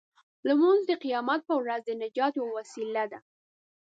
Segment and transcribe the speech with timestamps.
[0.47, 3.19] لمونځ د قیامت په ورځ د نجات یوه وسیله ده.